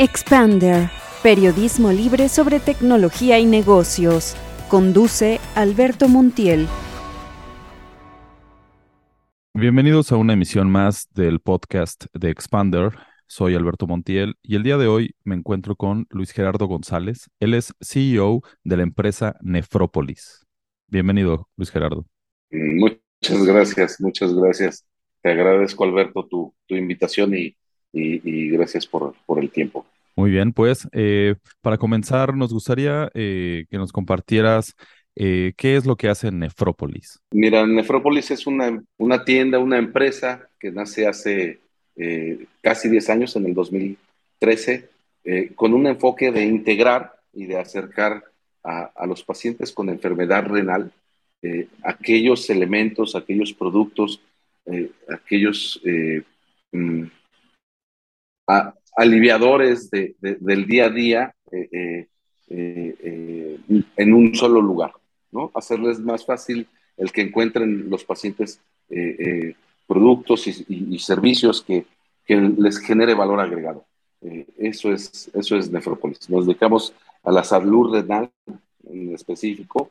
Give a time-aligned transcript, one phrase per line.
[0.00, 0.90] Expander,
[1.24, 4.36] periodismo libre sobre tecnología y negocios.
[4.68, 6.68] Conduce Alberto Montiel.
[9.54, 12.92] Bienvenidos a una emisión más del podcast de Expander.
[13.26, 17.28] Soy Alberto Montiel y el día de hoy me encuentro con Luis Gerardo González.
[17.40, 20.46] Él es CEO de la empresa Nefrópolis.
[20.86, 22.06] Bienvenido, Luis Gerardo.
[22.52, 24.86] Muchas gracias, muchas gracias.
[25.22, 27.56] Te agradezco, Alberto, tu, tu invitación y,
[27.92, 29.86] y, gracias por, por, el tiempo.
[30.16, 34.74] Muy bien, pues eh, para comenzar, nos gustaría eh, que nos compartieras
[35.14, 37.20] eh, qué es lo que hace Nefrópolis.
[37.30, 41.60] Mira, Nefrópolis es una, una tienda, una empresa que nace hace
[42.60, 44.88] casi 10 años, en el 2013,
[45.56, 48.22] con un enfoque de integrar y de acercar
[48.62, 50.92] a, a los pacientes con enfermedad renal
[51.82, 54.20] aquellos elementos, aquellos productos,
[55.08, 55.80] aquellos
[56.70, 57.02] mm,
[58.96, 61.68] aliviadores del día a día eh,
[62.50, 63.58] eh, eh,
[63.96, 64.92] en un solo lugar,
[65.30, 65.50] ¿no?
[65.54, 68.60] Hacerles más fácil el que encuentren los pacientes
[69.86, 71.84] productos y, servicios que,
[72.26, 73.84] les genere valor agregado.
[74.58, 76.28] eso, es, eso es Nefrópolis.
[76.28, 78.30] Nos dedicamos a la salud renal
[78.84, 79.90] en específico.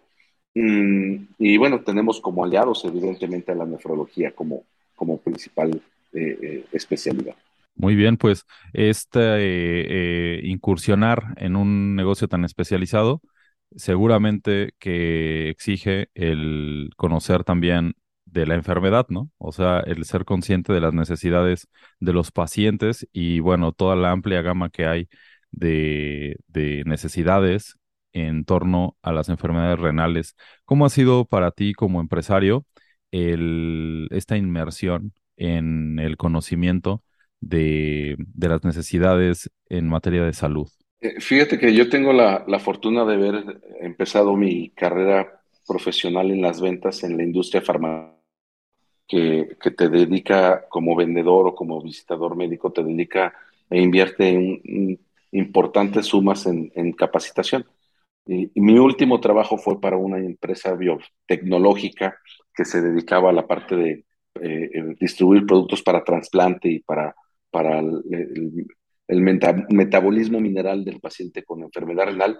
[0.53, 4.63] Mm, y bueno, tenemos como aliados, evidentemente, a la nefrología como,
[4.95, 5.81] como principal
[6.71, 7.35] especialidad.
[7.79, 9.19] Muy bien, pues este
[10.37, 13.21] eh, incursionar en un negocio tan especializado
[13.75, 17.93] seguramente que exige el conocer también
[18.25, 19.29] de la enfermedad, ¿no?
[19.37, 21.67] O sea, el ser consciente de las necesidades
[21.99, 25.07] de los pacientes y bueno, toda la amplia gama que hay
[25.51, 27.77] de, de necesidades
[28.13, 30.35] en torno a las enfermedades renales.
[30.65, 32.65] ¿Cómo ha sido para ti como empresario
[33.11, 37.03] el, esta inmersión en el conocimiento?
[37.39, 40.67] De, las necesidades en materia de salud?
[40.99, 46.61] Eh, fíjate que yo tengo la, fortuna de haber empezado mi carrera profesional en las
[46.61, 48.17] ventas en la industria farmacéutica,
[49.07, 53.33] que, te dedica como vendedor o como visitador médico, te dedica
[53.69, 54.99] e invierte en,
[55.31, 57.65] importantes sumas en, capacitación.
[58.25, 62.17] Y, mi último trabajo fue para una empresa biotecnológica
[62.53, 64.05] que se dedicaba a la parte de
[64.41, 67.15] eh, distribuir productos para trasplante y para
[67.51, 68.67] para el,
[69.69, 72.39] metabolismo mineral del paciente con enfermedad renal.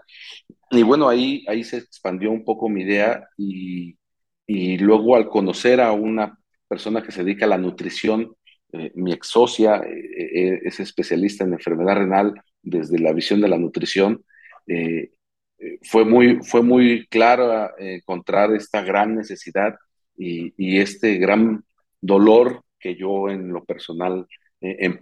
[0.69, 3.97] Y bueno, ahí, ahí se expandió un poco mi idea y,
[4.45, 8.35] y luego al conocer a una persona que se dedica a la nutrición,
[8.73, 13.47] eh, mi ex socia eh, eh, es especialista en enfermedad renal desde la visión de
[13.47, 14.23] la nutrición.
[15.83, 19.75] fue, muy, fue muy claro encontrar esta gran necesidad
[20.17, 21.63] y, y, este gran
[22.01, 24.27] dolor que yo en lo personal
[24.61, 24.99] em,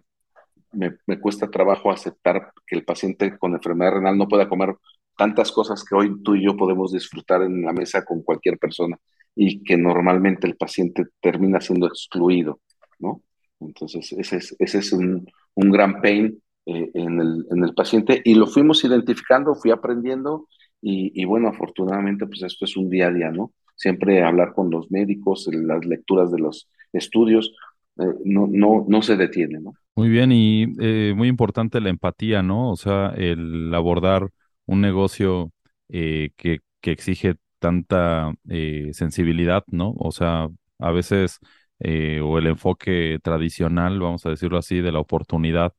[0.71, 4.75] me, cuesta trabajo aceptar que el paciente con enfermedad renal no pueda comer
[5.17, 8.97] tantas cosas que hoy tú y yo podemos disfrutar en la mesa con cualquier persona
[9.35, 12.59] y que normalmente el paciente termina siendo excluido,
[12.99, 13.21] ¿no?
[13.59, 18.21] Entonces, ese es, ese es un, un gran pain eh, en, el, en, el, paciente
[18.23, 20.47] y lo fuimos identificando, fui aprendiendo
[20.81, 23.53] y, y, bueno, afortunadamente, pues esto es un día a día, ¿no?
[23.75, 27.53] Siempre hablar con los médicos, las lecturas de los estudios, eh,
[27.95, 29.73] no, no, no se detiene, ¿no?
[29.95, 32.69] Muy bien, y eh, muy importante la empatía, ¿no?
[32.71, 34.29] O sea, el abordar
[34.65, 35.51] un negocio
[35.89, 39.93] eh, que, que, exige tanta eh, sensibilidad, ¿no?
[39.97, 41.39] O sea, a veces,
[41.79, 45.73] o el enfoque tradicional, vamos a decirlo así, de la oportunidad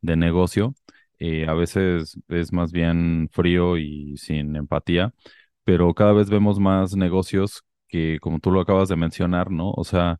[0.00, 0.74] de negocio,
[1.46, 5.14] a veces es más bien frío y sin empatía,
[5.64, 9.70] pero cada vez vemos más negocios que, como tú lo acabas de mencionar, ¿no?
[9.70, 10.18] O sea,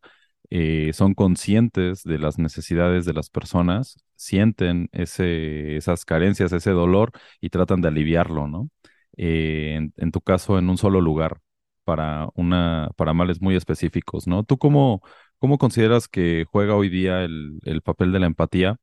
[0.54, 7.12] eh, son conscientes de las necesidades de las personas, sienten ese, esas carencias, ese dolor
[7.40, 8.68] y tratan de aliviarlo, ¿no?
[9.16, 11.40] Eh, en, tu caso, en un solo lugar,
[11.84, 14.44] para, una, para males muy específicos, ¿no?
[14.44, 15.02] ¿Tú cómo,
[15.38, 18.76] cómo consideras que juega hoy día el, el papel de la empatía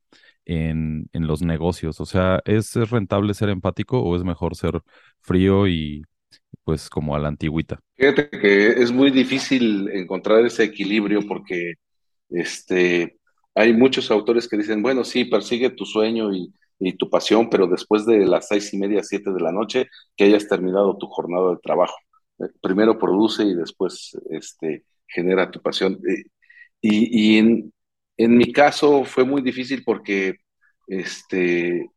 [0.46, 2.00] en, en, los negocios?
[2.01, 4.81] O sea, ¿es, ¿es rentable ser empático o es mejor ser
[5.21, 6.04] frío y
[6.64, 7.80] pues como a la antigüita.
[7.96, 11.74] Fíjate que es muy difícil encontrar ese equilibrio porque
[12.30, 13.18] este,
[13.56, 16.54] hay muchos autores que dicen, bueno, sí, persigue tu sueño y,
[16.98, 20.48] tu pasión, pero después de las seis y media, siete de la noche, que hayas
[20.48, 21.96] terminado tu jornada de trabajo.
[22.40, 26.00] Eh, primero produce y después este, genera tu pasión.
[26.08, 26.24] Eh,
[26.81, 27.74] y, y en,
[28.16, 30.38] en, mi caso fue muy difícil porque
[30.88, 31.92] este,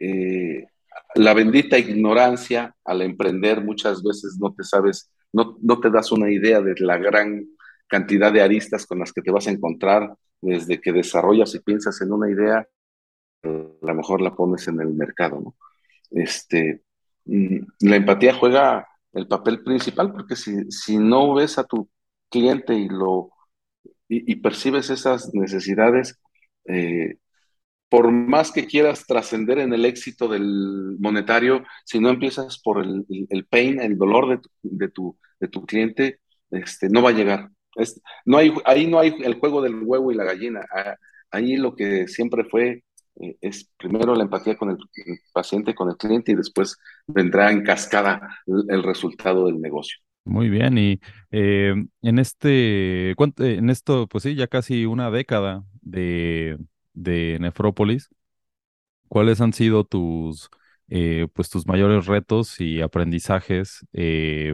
[0.00, 0.66] eh,
[1.14, 6.30] la bendita ignorancia al emprender muchas veces no te sabes, no, no te das una
[6.30, 7.46] idea de la gran
[7.86, 12.00] cantidad de aristas con las que te vas a encontrar desde que desarrollas y piensas
[12.00, 12.66] en una idea
[13.44, 15.54] a lo mejor la pones en el mercado.
[16.10, 16.82] Este,
[17.26, 21.88] mm, la empatía juega el papel principal porque si, si no ves a tu
[22.30, 23.30] cliente y lo
[24.08, 26.20] y, percibes esas necesidades,
[26.66, 27.16] eh,
[27.94, 33.06] por más que quieras trascender en el éxito del monetario, si no empiezas por el,
[33.30, 36.18] el pain, el dolor de tu, de tu, de tu cliente,
[36.50, 37.50] este, no va a llegar.
[37.76, 40.66] Es, no hay, ahí no hay el juego del huevo y la gallina.
[40.74, 40.96] Ah,
[41.30, 42.82] ahí lo que siempre fue
[43.20, 44.78] eh, es primero la empatía con el,
[45.32, 46.76] paciente, con el cliente y después
[47.06, 49.98] vendrá en cascada el, resultado del negocio.
[50.24, 50.98] Muy bien, y
[51.30, 56.58] eh, en este, en esto, pues sí, ya casi una década de,
[56.94, 58.08] de Nefrópolis,
[59.08, 60.50] ¿cuáles han sido tus,
[60.88, 63.86] eh, pues tus mayores retos y aprendizajes,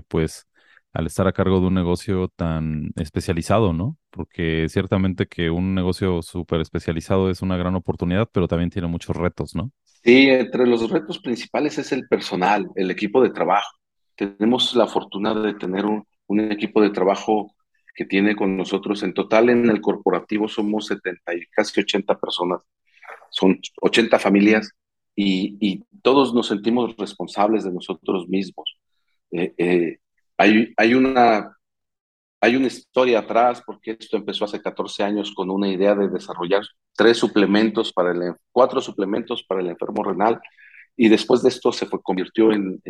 [0.08, 0.46] pues
[0.92, 3.96] al estar a cargo de un negocio tan especializado, ¿no?
[4.10, 9.16] Porque ciertamente que un negocio súper especializado es una gran oportunidad, pero también tiene muchos
[9.16, 9.70] retos, ¿no?
[10.02, 13.76] Sí, entre los retos principales es el personal, el equipo de trabajo.
[14.16, 16.04] Tenemos la fortuna de tener un,
[16.50, 17.54] equipo de trabajo
[17.94, 19.02] que tiene con nosotros.
[19.02, 22.60] En total, en el corporativo somos 70 y casi 80 personas.
[23.30, 24.70] Son 80 familias
[25.14, 28.78] y, todos nos sentimos responsables de nosotros mismos.
[29.32, 29.98] Eh, eh,
[30.38, 31.54] hay, una,
[32.40, 36.62] hay una historia atrás, porque esto empezó hace 14 años con una idea de desarrollar
[36.96, 40.40] tres suplementos para el, cuatro suplementos para el enfermo renal,
[40.96, 42.80] y después de esto se fue, convirtió en,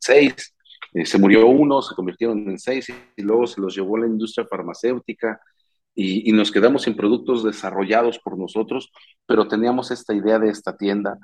[0.00, 0.54] seis,
[0.92, 4.46] eh, se murió uno, se convirtieron en seis, y, luego se los llevó la industria
[4.46, 5.40] farmacéutica,
[5.94, 8.90] y, nos quedamos sin productos desarrollados por nosotros,
[9.26, 11.18] pero teníamos esta idea de esta tienda.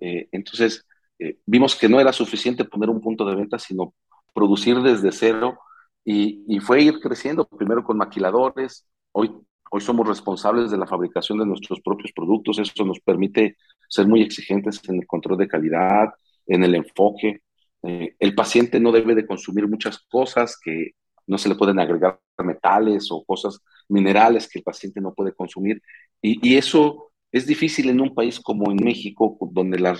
[0.00, 0.84] Eh, entonces,
[1.18, 3.94] eh, vimos que no era suficiente poner un punto de venta, sino
[4.34, 5.58] producir desde cero
[6.04, 9.30] y, fue ir creciendo, primero con maquiladores, hoy,
[9.70, 13.56] hoy somos responsables de la fabricación de nuestros propios productos, eso nos permite
[13.88, 16.08] ser muy exigentes en el control de calidad,
[16.46, 17.42] en el enfoque.
[17.82, 20.92] Eh, el paciente no debe de consumir muchas cosas que
[21.26, 25.82] no se le pueden agregar metales o cosas minerales que el paciente no puede consumir.
[26.22, 29.98] Y, y eso es difícil en un país como en México, donde la,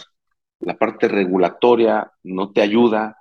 [0.60, 3.16] la parte regulatoria no te ayuda,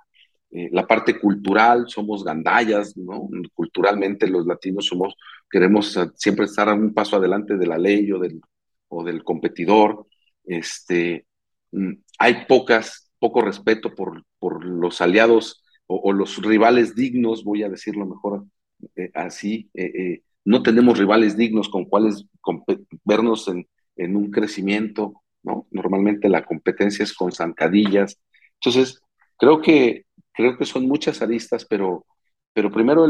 [0.50, 3.28] eh, la parte cultural, somos gandallas, ¿no?
[3.54, 5.14] Culturalmente los latinos somos,
[5.50, 8.40] queremos siempre estar un paso adelante de la ley o del,
[8.88, 10.06] o del competidor.
[10.44, 11.26] Este,
[11.72, 17.68] mm, hay pocas, poco respeto por, por los aliados o, los rivales dignos, voy a
[17.70, 18.44] decirlo mejor
[18.96, 19.70] eh, así.
[19.74, 22.26] Eh, no tenemos rivales dignos con cuales
[23.04, 23.66] vernos en,
[23.96, 25.66] en un crecimiento, ¿no?
[25.70, 28.20] Normalmente la competencia es con zancadillas.
[28.60, 29.00] Entonces,
[29.38, 30.04] creo que
[30.38, 32.06] creo que son muchas aristas, pero,
[32.52, 33.08] pero primero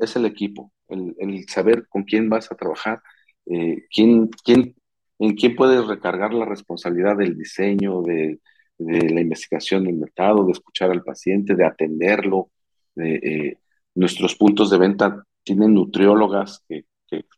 [0.00, 3.02] es el equipo, el, saber con quién vas a trabajar,
[3.46, 4.76] eh, quién, quién,
[5.18, 8.38] en quién puedes recargar la responsabilidad del diseño, de,
[8.78, 12.50] la investigación del mercado, de escuchar al paciente, de atenderlo.
[12.96, 13.56] Eh,
[13.94, 16.84] nuestros puntos de venta tienen nutriólogas que,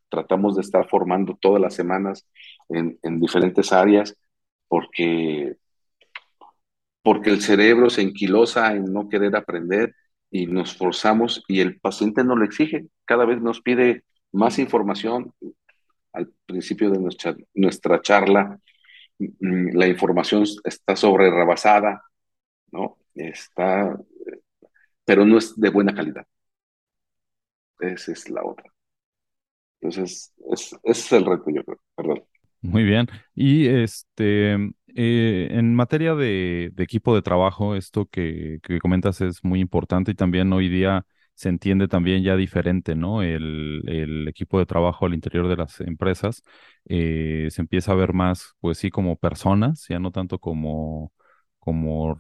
[0.08, 2.26] tratamos de estar formando todas las semanas
[2.69, 4.16] en, en diferentes áreas,
[4.66, 5.56] porque
[7.02, 9.94] porque el cerebro se enquilosa en no querer aprender
[10.31, 15.32] y nos forzamos y el paciente no lo exige, cada vez nos pide más información.
[16.12, 18.58] Al principio de nuestra, nuestra charla,
[19.40, 22.02] la información está sobre rebasada,
[22.73, 22.99] ¿no?
[23.14, 23.99] Está,
[25.04, 26.26] pero no es de buena calidad.
[27.80, 28.71] Esa es la otra.
[29.80, 31.80] Entonces, ese es el reto, yo creo.
[31.94, 32.25] Perdón.
[32.62, 33.09] Muy bien.
[33.35, 34.54] Y este,
[34.94, 40.52] eh, en materia de, equipo de trabajo, esto que, comentas es muy importante y también
[40.52, 41.06] hoy día
[41.40, 43.23] se entiende también ya diferente, ¿no?
[43.23, 46.42] El, equipo de trabajo al interior de las empresas
[46.87, 51.12] eh, se empieza a ver más, pues sí, como personas, ya no tanto como,
[51.59, 52.18] como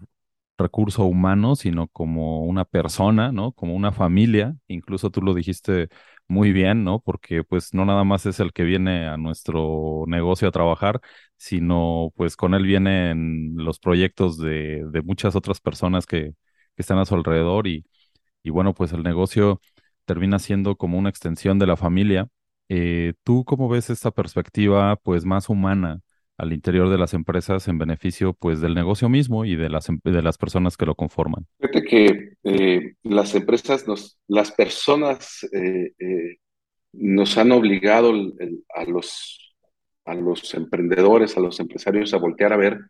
[0.58, 3.52] recurso humano, sino como una persona, ¿no?
[3.52, 4.56] Como una familia.
[4.68, 5.88] Incluso tú lo dijiste
[6.28, 7.00] muy bien, ¿no?
[7.00, 11.00] Porque pues no nada más es el que viene a nuestro negocio a trabajar,
[11.36, 16.32] sino pues con él vienen los proyectos de, de muchas otras personas que,
[16.76, 17.84] que, están a su alrededor y,
[18.42, 19.60] y bueno, pues el negocio
[20.04, 22.28] termina siendo como una extensión de la familia.
[22.68, 26.00] Eh, ¿Tú cómo ves esta perspectiva pues más humana
[26.36, 30.00] al interior de las empresas en beneficio pues del negocio mismo y de las, em,
[30.02, 31.46] de las personas que lo conforman.
[31.58, 35.92] Fíjate que eh, las empresas, nos, las personas eh,
[36.92, 38.12] nos han obligado
[38.74, 39.54] a, los,
[40.06, 42.80] a los emprendedores, a los empresarios a voltear a ver,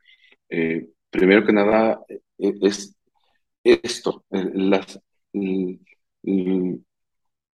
[1.11, 2.01] primero que nada,
[2.39, 2.97] es
[3.65, 5.01] esto, las,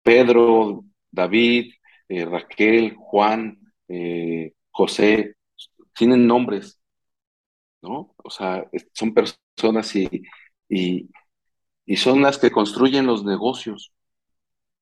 [0.03, 1.73] Pedro, David,
[2.09, 3.59] Raquel, Juan,
[4.71, 5.37] José,
[5.95, 6.81] tienen nombres,
[7.83, 8.15] ¿no?
[8.23, 10.23] O sea, son personas y,
[10.69, 13.93] y, son las que construyen los negocios.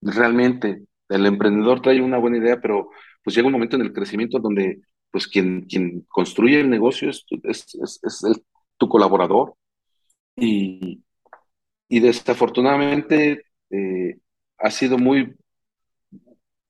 [0.01, 2.91] Realmente, el emprendedor trae una buena idea, pero
[3.23, 7.25] pues llega un momento en el crecimiento donde pues quien, quien construye el negocio es,
[7.45, 7.67] es,
[8.03, 8.43] es,
[8.79, 9.55] tu colaborador.
[10.37, 11.03] Y,
[11.93, 14.19] y desafortunadamente eh,
[14.57, 15.37] ha sido muy,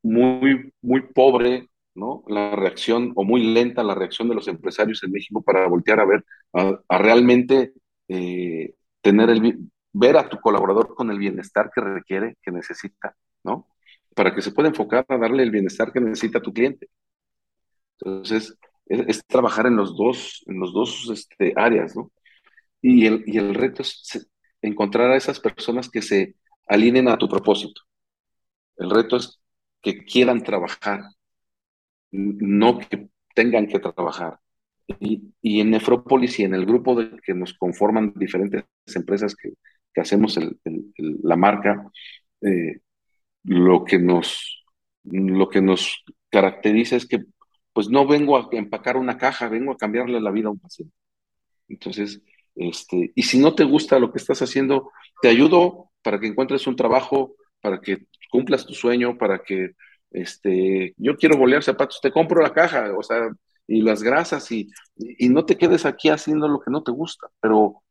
[0.02, 2.24] muy, muy pobre ¿no?
[2.26, 6.06] la reacción, o muy lenta la reacción de los empresarios en México para voltear a
[6.06, 6.24] ver,
[6.54, 7.72] a, realmente
[8.08, 9.60] eh, tener el,
[9.92, 13.14] ver a tu colaborador con el bienestar que requiere, que necesita,
[13.44, 13.68] ¿no?
[14.16, 16.88] Para que se pueda enfocar a darle el bienestar que necesita tu cliente.
[18.00, 22.10] Entonces, es, trabajar en los dos, en los dos este, áreas, ¿no?
[22.80, 24.28] Y el, y el reto es
[24.62, 27.82] encontrar a esas personas que se alineen a tu propósito.
[28.76, 29.40] El reto es
[29.82, 31.02] que quieran trabajar,
[32.10, 34.38] no que tengan que trabajar.
[35.00, 38.64] Y, en Nefrópolis y en el grupo de que nos conforman diferentes
[38.94, 39.54] empresas que,
[39.92, 40.58] que hacemos el,
[40.94, 41.90] la marca,
[42.40, 42.80] eh,
[43.44, 44.64] lo, que nos,
[45.04, 47.24] lo que nos caracteriza es que
[47.72, 50.94] pues no vengo a empacar una caja, vengo a cambiarle la vida a un paciente.
[51.68, 52.22] Entonces,
[52.54, 54.90] este, y si no te gusta lo que estás haciendo,
[55.20, 59.72] te ayudo para que encuentres un trabajo, para que cumplas tu sueño, para que,
[60.10, 63.30] este, yo quiero bolear zapatos, te compro la caja, o sea,
[63.66, 67.28] y las grasas, y, y no te quedes aquí haciendo lo que no te gusta,
[67.40, 67.82] pero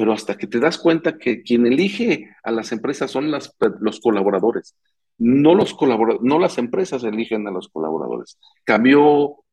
[0.00, 4.74] pero hasta que te das cuenta que quien elige a las empresas son los colaboradores,
[5.18, 8.38] no, los colaboradores, no las empresas eligen a los colaboradores.
[8.64, 9.44] Cambió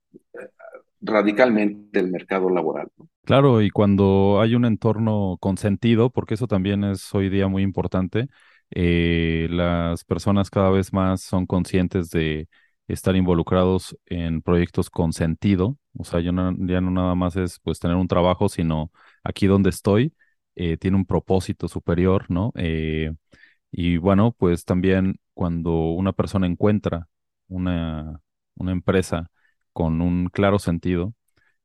[1.02, 2.90] radicalmente el mercado laboral.
[3.24, 8.28] Claro, y cuando hay un entorno consentido, porque eso también es hoy día muy importante,
[8.72, 12.48] eh, las personas cada vez más son conscientes de
[12.88, 17.60] estar involucrados en proyectos con sentido, o sea, ya no, ya no nada más es
[17.60, 18.92] pues tener un trabajo, sino
[19.24, 20.14] aquí donde estoy,
[20.56, 22.54] eh, tiene un propósito superior, ¿no?
[22.56, 23.12] Eh,
[23.72, 27.08] y bueno, pues también cuando una persona encuentra
[27.48, 28.22] una,
[28.56, 29.30] una empresa
[29.78, 31.14] con un claro sentido,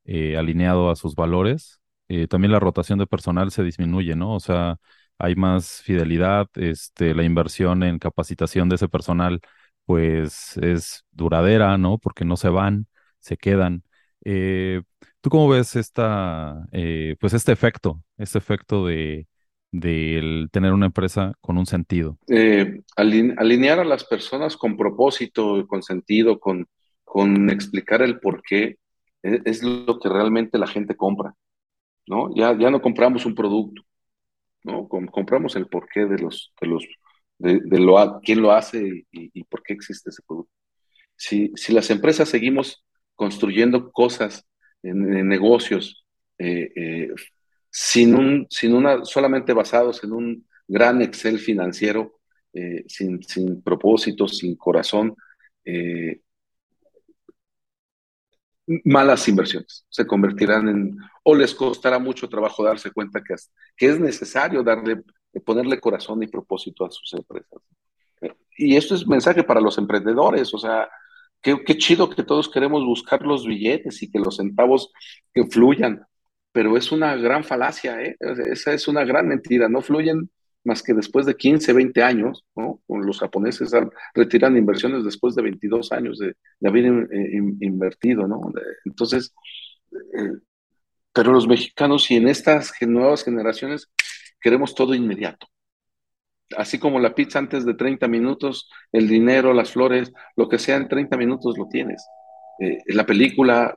[0.05, 1.81] eh, alineado a sus valores,
[2.29, 4.35] también la rotación de personal se disminuye, ¿no?
[4.35, 4.77] O sea,
[5.17, 9.41] hay más fidelidad, este, la inversión en capacitación de ese personal,
[9.87, 11.97] pues es duradera, ¿no?
[11.97, 12.87] Porque no se van,
[13.19, 13.83] se quedan.
[14.27, 14.83] Eh,
[15.23, 19.27] ¿Tú cómo ves esta, eh, pues este efecto, este efecto de,
[19.71, 22.19] tener una empresa con un sentido?
[22.29, 26.67] Eh, alinear a las personas con propósito, con sentido, con,
[27.13, 28.79] con explicar el por qué,
[29.23, 31.35] e, es, lo que realmente la gente compra,
[32.07, 32.35] ¿no?
[32.35, 33.83] Ya, ya no compramos un producto,
[34.65, 34.89] ¿no?
[34.89, 36.89] compramos el porqué de los, de los,
[37.37, 40.55] de, lo, quién lo hace y, por qué existe ese producto.
[41.15, 42.83] Si, si las empresas seguimos
[43.15, 44.47] construyendo cosas
[44.83, 46.07] en, negocios,
[46.39, 47.11] eh, eh,
[47.69, 52.21] sin, un, sin una, solamente basados en un gran Excel financiero,
[52.55, 55.15] eh, sin, sin propósito, sin corazón,
[58.85, 59.85] malas inversiones.
[59.89, 63.35] Se convertirán en, o les costará mucho trabajo darse cuenta que,
[63.87, 65.03] es necesario darle,
[65.45, 67.61] ponerle corazón y propósito a sus empresas.
[68.57, 70.89] Y esto es mensaje para los emprendedores, o sea,
[71.43, 74.93] Qué, chido que todos queremos buscar los billetes y que los centavos
[75.35, 76.07] que fluyan,
[76.53, 78.17] pero es una gran falacia, ¿eh?
[78.21, 80.31] esa es una gran mentira, no fluyen
[80.65, 82.81] más que después de 15, 20 años, ¿no?
[82.89, 83.71] Los japoneses
[84.15, 88.53] retiran inversiones después de 22 años de, haber eh, invertido, ¿no?
[88.85, 89.35] Entonces,
[89.93, 90.39] eh,
[91.13, 93.91] pero los mexicanos y en estas nuevas generaciones
[94.41, 95.47] queremos todo inmediato
[96.57, 100.77] así como la pizza antes de 30 minutos, el dinero, las flores, lo que sea
[100.77, 102.05] en 30 minutos lo tienes.
[102.61, 103.77] Eh, la película.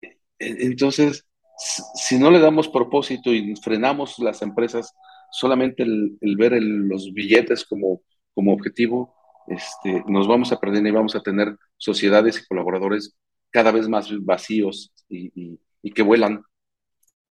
[0.00, 1.26] Eh, entonces,
[1.56, 4.92] si no le damos propósito y frenamos las empresas,
[5.34, 8.02] solamente el, ver los billetes como,
[8.36, 9.14] objetivo,
[9.48, 13.16] este, nos vamos a perder y vamos a tener sociedades y colaboradores
[13.50, 15.58] cada vez más vacíos y,
[15.92, 16.42] que vuelan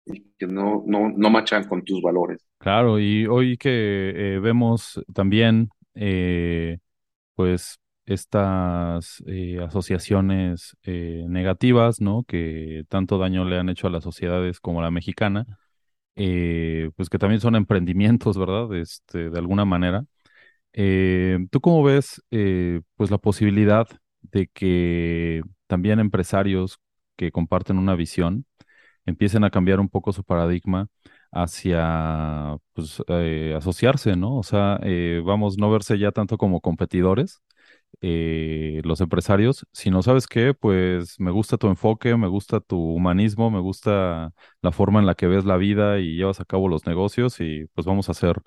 [0.05, 2.45] y que no, no, no machan con tus valores.
[2.57, 6.79] Claro, y hoy que eh, vemos también, eh,
[7.36, 12.24] pues, estas eh, asociaciones negativas, ¿no?
[12.27, 15.45] Que tanto daño le han hecho a las sociedades como la mexicana,
[16.15, 18.74] pues que también son emprendimientos, ¿verdad?
[18.75, 20.05] Este, de alguna manera.
[21.51, 22.22] ¿Tú cómo ves,
[22.96, 23.88] pues, la posibilidad
[24.22, 26.79] de que también empresarios
[27.15, 28.46] que comparten una visión,
[29.05, 30.88] empiecen a cambiar un poco su paradigma
[31.32, 34.38] hacia pues, eh, asociarse, ¿no?
[34.38, 37.41] O sea, eh, vamos, no verse ya tanto como competidores,
[38.01, 40.53] eh, los empresarios, sino, ¿sabes qué?
[40.53, 45.15] Pues me gusta tu enfoque, me gusta tu humanismo, me gusta la forma en la
[45.15, 48.41] que ves la vida y llevas a cabo los negocios y pues vamos a hacer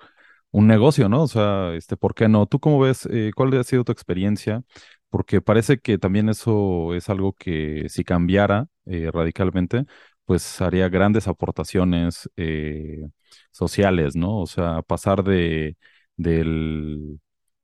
[0.51, 1.23] un negocio, ¿no?
[1.23, 2.45] O sea, este, ¿por qué no?
[2.47, 3.07] ¿Tú cómo ves?
[3.11, 4.63] eh, ¿cuál ha sido tu experiencia?
[5.09, 9.85] Porque parece que también eso es algo que si cambiara eh, radicalmente,
[10.25, 13.07] pues haría grandes aportaciones eh,
[13.51, 14.39] sociales, ¿no?
[14.39, 15.77] O sea, pasar de
[16.17, 17.19] del,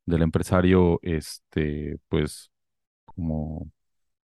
[0.05, 2.51] del empresario, este, pues,
[3.05, 3.71] como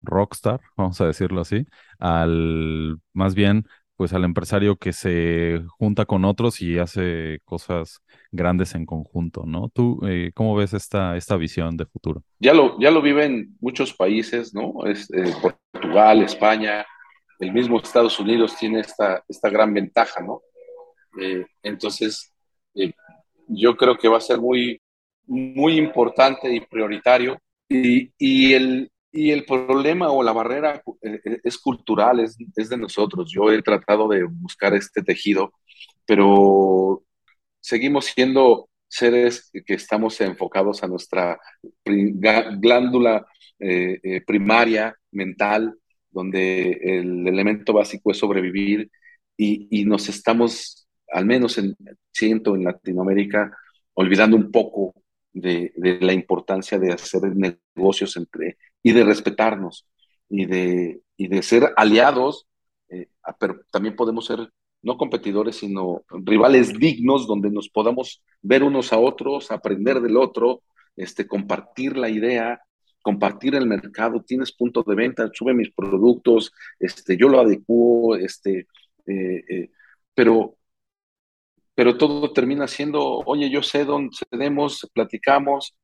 [0.02, 1.66] rockstar, vamos a decirlo así,
[1.98, 3.66] al más bien,
[3.96, 8.00] pues al empresario que se junta con otros y hace cosas
[8.32, 9.68] grandes en conjunto, ¿no?
[9.68, 12.24] ¿Tú eh, cómo ves esta, esta visión de futuro?
[12.40, 14.84] Ya lo, ya lo viven muchos países, ¿no?
[14.86, 16.84] Es, eh, Portugal, España,
[17.38, 20.42] el mismo Estados Unidos tiene esta, esta gran ventaja, ¿no?
[21.20, 22.32] Eh, entonces,
[22.74, 22.92] eh,
[23.48, 24.80] yo creo que va a ser muy,
[25.26, 27.38] muy importante y prioritario.
[27.68, 32.68] Y, y, el, y el problema o la barrera eh, eh, es cultural, es, es
[32.68, 33.30] de nosotros.
[33.32, 35.52] Yo he tratado de buscar este tejido,
[36.06, 37.02] pero
[37.60, 41.40] seguimos siendo seres que estamos enfocados a nuestra
[41.84, 43.26] glándula
[43.58, 45.74] eh, eh, primaria, mental,
[46.10, 48.88] donde el elemento básico es sobrevivir
[49.36, 51.74] y, y nos estamos, al menos en,
[52.12, 53.56] siento en Latinoamérica,
[53.94, 54.94] olvidando un poco
[55.34, 59.86] de, la importancia de hacer negocios entre y de respetarnos
[60.28, 62.46] y de, y de ser aliados,
[62.88, 64.50] eh, pero también podemos ser
[64.82, 70.62] no competidores, sino rivales dignos donde nos podamos ver unos a otros, aprender del otro,
[70.96, 72.60] este, compartir la idea,
[73.02, 78.66] compartir el mercado, tienes punto de venta, sube mis productos, este, yo lo adecuo, este,
[79.06, 79.70] eh, eh,
[80.14, 80.56] pero
[81.74, 85.76] pero todo termina siendo, oye, yo sé dónde cedemos, platicamos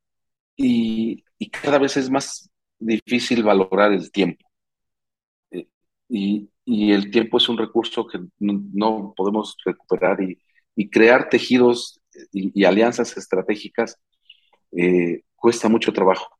[0.55, 4.45] y, y, cada vez es más difícil valorar el tiempo.
[5.51, 5.67] Eh,
[6.09, 10.41] y, y, el tiempo es un recurso que no, no podemos recuperar y,
[10.75, 12.01] y, crear tejidos
[12.31, 13.97] y, alianzas estratégicas
[14.71, 16.37] eh, cuesta mucho trabajo,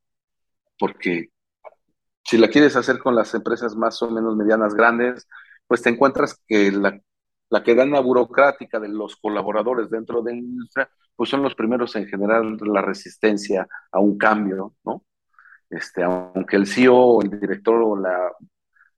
[0.80, 1.30] porque
[2.24, 5.28] si la quieres hacer con las empresas más o menos medianas grandes,
[5.68, 7.00] pues te encuentras que la
[7.52, 12.08] la cadena burocrática de los colaboradores dentro de la industria, pues son los primeros en
[12.08, 15.04] generar la resistencia a un cambio, ¿no?
[15.70, 18.32] Este, aunque el CEO el director o la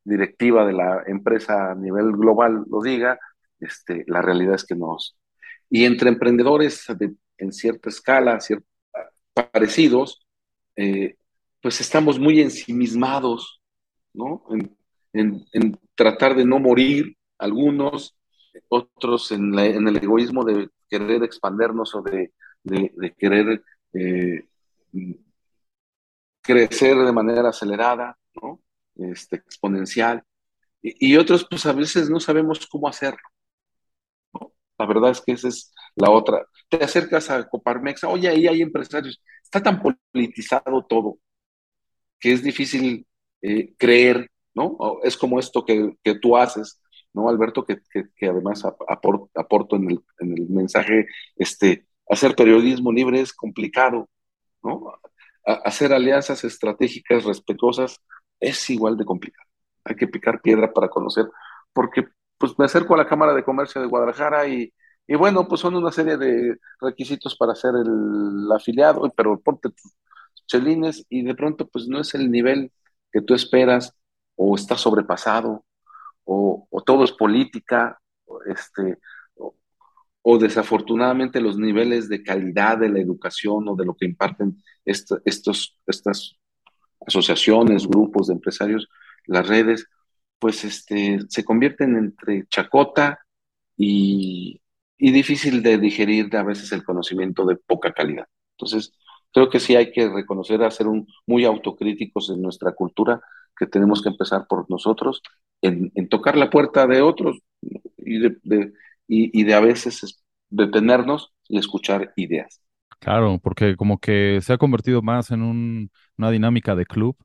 [0.04, 3.20] directiva de la empresa a nivel global lo diga,
[3.60, 4.98] este, la realidad es que no.
[5.70, 8.64] Y entre emprendedores de, en cierta escala, ciert,
[9.34, 10.28] parecidos,
[10.76, 11.16] eh,
[11.60, 13.62] pues estamos muy ensimismados,
[14.14, 14.44] ¿no?
[14.52, 14.78] En,
[15.14, 18.16] en, en, tratar de no morir algunos,
[18.70, 22.32] otros en, la, el egoísmo de querer expandernos o de,
[23.18, 23.64] querer
[23.94, 24.48] eh,
[26.42, 28.62] crecer de manera acelerada, ¿no?
[28.96, 30.24] este, exponencial,
[30.82, 33.22] y, otros pues a veces no sabemos cómo hacerlo.
[34.78, 36.46] La verdad es que esa es la otra.
[36.68, 41.20] Te acercas a Coparmex, oye, ahí hay empresarios, está tan politizado todo
[42.20, 43.06] que es difícil
[43.42, 44.78] eh, creer, ¿no?
[45.04, 46.82] Es como esto que tú haces,
[47.14, 47.66] ¿no, Alberto?
[47.66, 47.82] Que,
[48.16, 54.10] que, además aporto, aporto en, el, en, el, mensaje, este, hacer periodismo libre es complicado,
[54.64, 54.94] ¿no?
[55.46, 58.00] Hacer alianzas estratégicas respetuosas
[58.40, 59.48] es igual de complicado.
[59.86, 61.30] Hay que picar piedra para conocer,
[61.74, 64.74] porque pues me acerco a la Cámara de Comercio de Guadalajara y,
[65.08, 69.94] y bueno, pues son una serie de requisitos para ser el afiliado, pero ponte tus
[70.48, 72.72] chelines y de pronto pues no es el nivel
[73.12, 73.96] que tú esperas
[74.36, 75.66] o está sobrepasado
[76.26, 78.00] o, o todo es política,
[78.46, 78.98] este,
[80.22, 85.12] o, desafortunadamente los niveles de calidad de la educación o de lo que imparten est
[85.26, 86.38] estos, estas
[87.06, 88.88] asociaciones, grupos de empresarios,
[89.26, 89.88] las redes,
[90.40, 93.20] pues este, se convierten entre chacota
[93.78, 94.62] y,
[94.98, 98.28] y difícil de digerir a veces el conocimiento de poca calidad.
[98.58, 98.94] Entonces,
[99.34, 103.22] creo que sí hay que reconocer, a ser un, muy autocríticos en nuestra cultura,
[103.58, 105.22] que tenemos que empezar por nosotros,
[105.62, 107.40] en, en tocar la puerta de otros
[107.98, 108.74] y de,
[109.08, 112.62] y, de a veces detenernos y escuchar ideas.
[113.00, 117.18] Claro, porque como que se ha convertido más en un, una dinámica de club,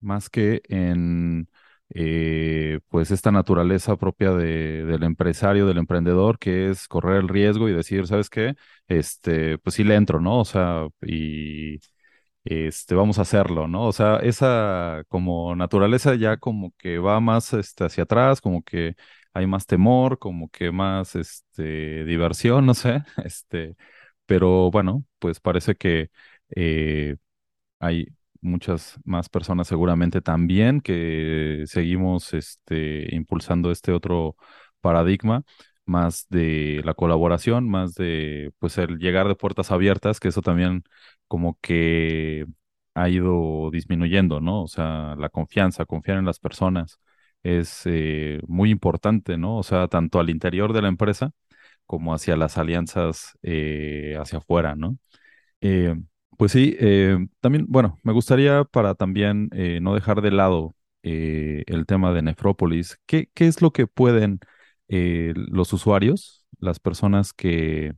[0.00, 1.48] más que en
[1.92, 7.68] eh, pues esta naturaleza propia de, del empresario, del emprendedor, que es correr el riesgo
[7.68, 8.54] y decir, ¿sabes qué?
[8.86, 10.38] Este, pues sí le entro, ¿no?
[10.40, 11.80] O sea, y
[12.44, 13.86] este, vamos a hacerlo, ¿no?
[13.86, 18.96] O sea, esa como naturaleza ya como que va más este, hacia atrás, como que
[19.32, 23.76] hay más temor, como que más este, diversión, no sé, este,
[24.26, 26.10] pero bueno, pues parece que
[26.56, 27.16] eh,
[27.78, 28.08] hay
[28.40, 34.36] muchas más personas seguramente también que seguimos este, impulsando este otro
[34.80, 35.44] paradigma
[35.86, 40.84] más de la colaboración, más de pues el llegar de puertas abiertas, que eso también
[41.28, 42.46] como que
[42.94, 44.62] ha ido disminuyendo, ¿no?
[44.62, 47.00] O sea, la confianza, confiar en las personas
[47.42, 49.58] es eh, muy importante, ¿no?
[49.58, 51.32] O sea, tanto al interior de la empresa
[51.86, 54.98] como hacia las alianzas eh, hacia afuera, ¿no?
[55.60, 55.94] Eh,
[56.38, 56.76] pues sí,
[57.40, 59.50] también, bueno, me gustaría para también
[59.82, 64.40] no dejar de lado el tema de Nefrópolis, ¿qué, ¿qué es lo que pueden
[64.88, 67.94] los usuarios, las personas que,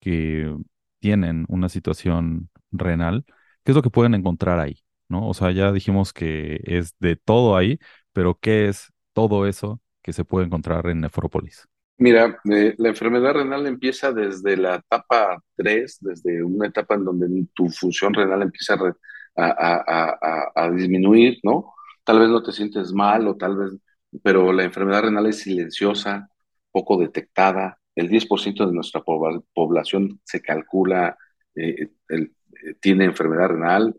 [0.00, 0.54] que
[1.00, 3.24] tienen una situación renal,
[3.64, 4.82] ¿qué es lo que pueden encontrar ahí?
[5.08, 5.28] ¿No?
[5.28, 7.78] O sea, ya dijimos que es de todo ahí,
[8.12, 11.68] pero ¿qué es todo eso que se puede encontrar en Nefrópolis?
[11.98, 17.46] Mira, eh, la enfermedad renal empieza desde la etapa 3, desde una etapa en donde
[17.54, 18.76] tu función renal empieza
[19.36, 21.74] a, disminuir, ¿no?
[22.04, 23.72] Tal vez no te sientes mal o tal vez,
[24.22, 26.30] pero la enfermedad renal es silenciosa,
[26.70, 27.78] poco detectada.
[27.94, 31.16] El 10% de nuestra población se calcula
[31.54, 32.28] eh, eh,
[32.80, 33.94] tiene enfermedad renal,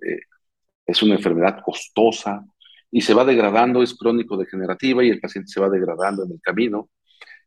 [0.86, 2.46] es una enfermedad costosa,
[2.92, 6.42] y se va degradando, es crónico degenerativa y el paciente se va degradando en el
[6.42, 6.90] camino.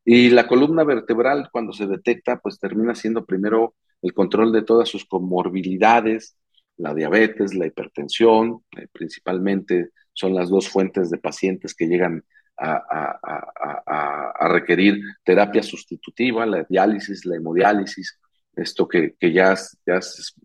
[0.04, 4.88] Y la columna vertebral, cuando se detecta, pues termina siendo primero el control de todas
[4.88, 6.36] sus comorbilidades,
[6.76, 12.24] la diabetes, la hipertensión, eh, principalmente son las dos fuentes de pacientes que llegan
[12.60, 18.18] a, requerir terapia sustitutiva, la diálisis, la hemodiálisis,
[18.56, 19.78] esto que, ya, has,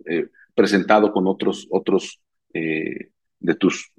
[0.06, 2.22] eh, presentado con otros, otros
[2.54, 3.92] eh, de tus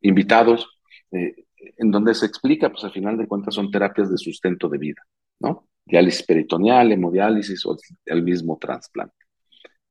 [0.00, 0.68] invitados,
[1.12, 1.44] eh,
[1.78, 5.02] en donde se explica, pues al final de cuentas son terapias de sustento de vida,
[5.40, 5.68] ¿no?
[5.84, 9.14] Diálisis peritoneal, hemodiálisis o el mismo trasplante.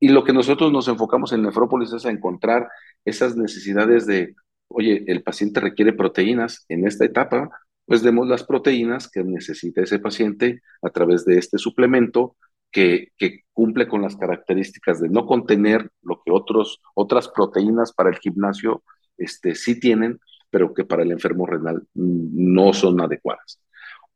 [0.00, 2.68] Y lo que nosotros nos enfocamos en Nefrópolis es a encontrar
[3.04, 4.34] esas necesidades de,
[4.74, 7.50] oye, el paciente requiere proteínas en esta etapa,
[7.86, 12.36] pues demos las proteínas que necesita ese paciente a través de este suplemento
[12.70, 13.12] que,
[13.52, 18.82] cumple con las características de no contener lo que otros, otras proteínas para el gimnasio
[19.18, 23.60] este, sí tienen, pero que para el enfermo renal no son adecuadas.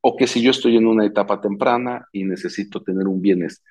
[0.00, 3.62] O que si yo estoy en una etapa temprana y necesito tener un bienestar,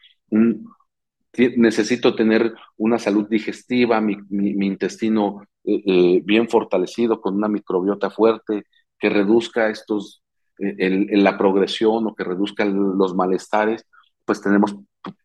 [1.58, 8.66] necesito tener una salud digestiva, mi, intestino eh, eh, bien fortalecido, con una microbiota fuerte,
[9.00, 10.24] que reduzca estos,
[10.60, 13.86] eh, la progresión o que reduzca los malestares,
[14.26, 14.76] pues tenemos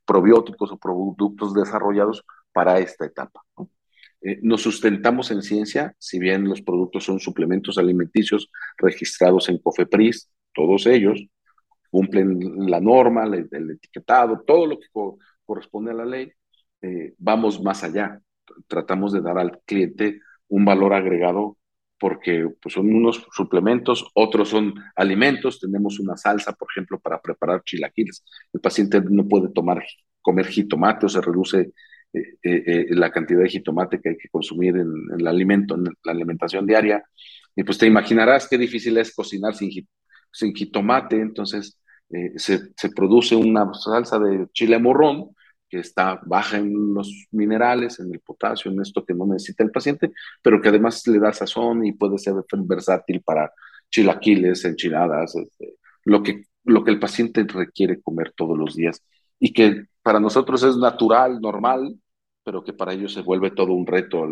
[0.06, 3.42] probióticos o productos desarrollados para esta etapa.
[4.42, 10.86] Nos sustentamos en ciencia, si bien los productos son suplementos alimenticios registrados en COFEPRIS, todos
[10.86, 11.24] ellos
[11.90, 14.88] cumplen la norma, el, etiquetado, todo lo que
[15.44, 16.30] corresponde a la ley,
[17.16, 18.20] vamos más allá.
[18.66, 21.56] Tratamos de dar al cliente un valor agregado
[21.98, 25.60] porque pues, son unos suplementos, otros son alimentos.
[25.60, 28.24] Tenemos una salsa, por ejemplo, para preparar chilaquiles.
[28.52, 29.84] El paciente no puede tomar,
[30.22, 31.72] comer jitomate o se reduce
[32.12, 35.84] eh, eh, eh, la cantidad de jitomate que hay que consumir en, el alimento, en
[35.84, 37.04] la alimentación diaria.
[37.54, 39.70] Y pues te imaginarás qué difícil es cocinar sin,
[40.54, 41.78] jitomate, entonces
[42.36, 45.30] se, se, produce una salsa de chile morrón
[45.70, 49.70] que está baja en los minerales, en el potasio, en esto que no necesita el
[49.70, 50.10] paciente,
[50.42, 53.52] pero que además le da sazón y puede ser versátil para
[53.88, 59.02] chilaquiles, enchiladas, este, lo, que, lo que el paciente requiere comer todos los días
[59.38, 61.96] y que para nosotros es natural, normal,
[62.44, 64.26] pero que para ellos se vuelve todo un reto,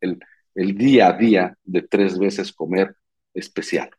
[0.00, 2.94] el, día a día de tres veces comer
[3.32, 3.90] especial.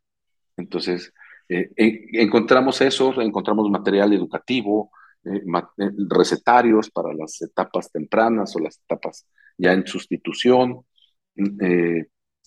[0.58, 1.14] Entonces,
[1.50, 4.92] eh, encontramos eso, encontramos material educativo,
[5.26, 5.44] eh,
[5.78, 10.82] eh, recetarios para las etapas tempranas o las etapas ya en sustitución,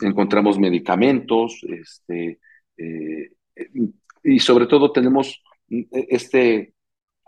[0.01, 2.39] encontramos medicamentos, este,
[4.23, 6.75] y sobre todo tenemos este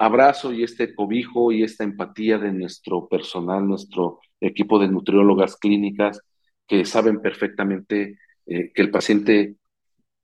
[0.01, 6.21] abrazo y este cobijo y esta empatía de nuestro personal, nuestro equipo de nutriólogas clínicas
[6.67, 9.57] que saben perfectamente eh, que el paciente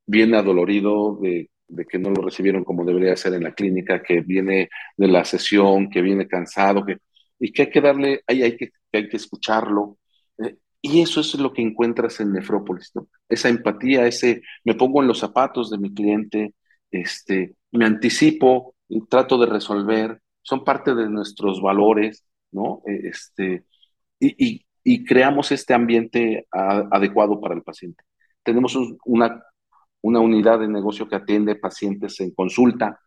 [0.07, 1.51] viene adolorido de,
[1.89, 5.91] que no lo recibieron como debería ser en la clínica, que viene de la sesión,
[5.91, 6.99] que viene cansado, que,
[7.39, 9.99] y que hay que darle, hay, hay, que, hay que escucharlo.
[10.39, 12.93] Eh, y eso es lo que encuentras en Nefrópolis.
[13.29, 16.55] Esa empatía, ese, me pongo en los zapatos de mi cliente,
[16.91, 22.83] este, me anticipo y trato de resolver, son parte de nuestros valores, ¿no?
[22.87, 23.65] E, este,
[24.21, 28.05] y, y, creamos este ambiente adecuado para el paciente.
[28.43, 29.43] Tenemos una,
[30.07, 33.01] una unidad de negocio que atiende pacientes en consulta,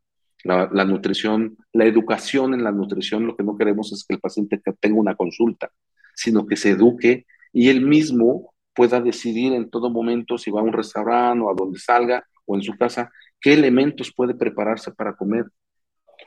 [0.43, 4.61] la, nutrición, la educación en la nutrición, lo que no queremos es que el paciente
[4.81, 5.71] tenga una consulta,
[6.13, 10.63] sino que se eduque y él mismo pueda decidir en todo momento si va a
[10.63, 15.15] un restaurante o a donde salga o en su casa, qué elementos puede prepararse para
[15.15, 15.45] comer.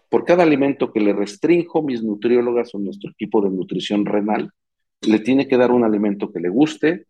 [0.08, 4.50] Por cada alimento que le restrinjo, mis nutriólogas o nuestro equipo de nutrición renal
[5.02, 7.06] le tiene que dar un alimento que le guste,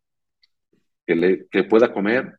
[1.06, 2.38] que, le, que pueda comer,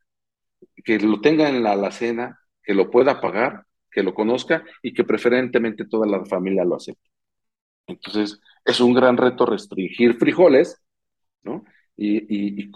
[0.84, 5.04] que lo tenga en la alacena, que lo pueda pagar, que lo conozca y que
[5.04, 7.10] preferentemente toda la familia lo acepte.
[7.88, 10.82] Entonces, es un gran reto restringir frijoles,
[11.43, 11.63] ¿no?
[11.97, 12.71] Y,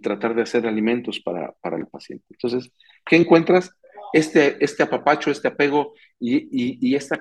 [0.00, 2.24] tratar de hacer alimentos para, el paciente.
[2.30, 2.72] Entonces,
[3.04, 3.70] ¿qué encuentras?
[4.12, 7.20] Este, este apapacho, este apego y, este,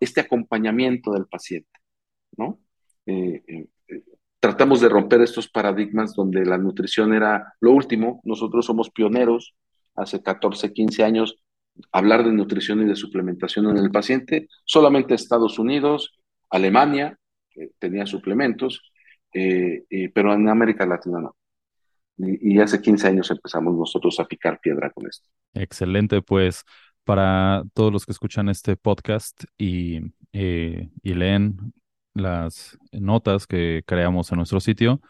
[0.00, 1.80] este acompañamiento del paciente,
[2.36, 2.60] ¿no?
[3.06, 3.66] Eh, eh,
[4.44, 8.20] tratamos de romper estos paradigmas donde la nutrición era lo último.
[8.24, 9.54] Nosotros somos pioneros
[9.94, 11.38] hace 14, 15 años
[11.90, 14.48] hablar de nutrición y de suplementación en el paciente.
[14.66, 17.18] Solamente Estados Unidos, Alemania
[17.78, 18.82] tenía suplementos,
[19.32, 21.36] eh, pero en América Latina no.
[22.18, 25.26] Y, y, hace 15 años empezamos nosotros a picar piedra con esto.
[25.54, 26.64] Excelente, pues
[27.04, 30.00] para todos los que escuchan este podcast y,
[30.34, 31.72] eh, y leen
[32.14, 35.00] las notas que creamos en nuestro sitio,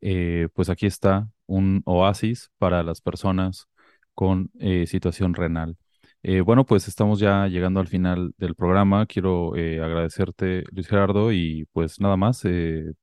[0.00, 3.68] eh, pues aquí está un oasis para las personas
[4.14, 5.76] con eh, situación renal.
[6.22, 9.06] Eh, bueno, pues estamos ya llegando al final del programa.
[9.06, 12.42] Quiero agradecerte, Luis Gerardo, y pues nada más,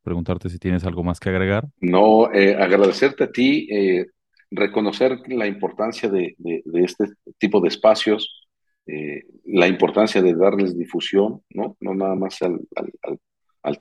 [0.02, 1.68] preguntarte si tienes algo más que agregar.
[1.80, 3.70] No, agradecerte a ti,
[4.52, 6.36] reconocer la importancia de,
[6.74, 7.06] este
[7.38, 8.50] tipo de espacios,
[9.46, 11.78] la importancia de darles difusión, ¿no?
[11.80, 13.20] No nada más al al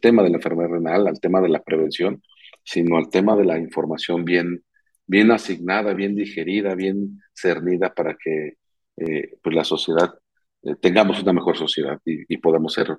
[0.00, 2.22] tema de la enfermedad renal, al tema de la prevención,
[2.64, 4.64] sino al tema de la información bien,
[5.06, 8.54] bien asignada, bien digerida, bien cernida para que
[8.96, 10.14] eh, pues la sociedad
[10.62, 12.96] eh, tengamos una mejor sociedad y, podamos ser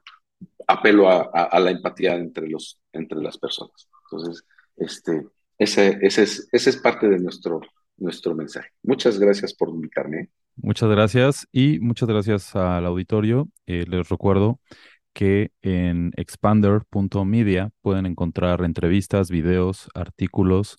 [0.68, 3.88] apelo a, la empatía entre, los, entre las personas.
[4.06, 4.46] Entonces,
[4.78, 5.26] este,
[5.58, 7.62] ese, ese, es, ese es parte de nuestro,
[7.98, 8.70] nuestro mensaje.
[8.84, 10.30] Muchas gracias por invitarme.
[10.56, 13.50] Muchas gracias y muchas gracias al auditorio.
[13.66, 14.60] Eh, les recuerdo
[15.14, 20.78] que en expander.media pueden encontrar entrevistas, videos, artículos,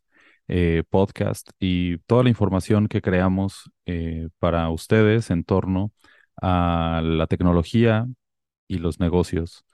[0.48, 5.92] eh, podcast y toda la información que creamos eh, para ustedes en torno
[6.42, 8.06] a la tecnología
[8.68, 9.64] y los negocios.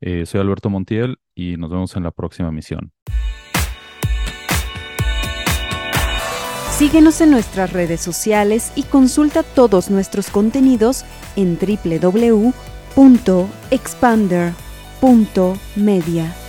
[0.00, 2.92] Eh, soy Alberto Montiel y nos vemos en la próxima misión.
[6.72, 11.04] Síguenos en nuestras redes sociales y consulta todos nuestros contenidos
[11.36, 12.52] en www
[13.70, 16.47] expander.media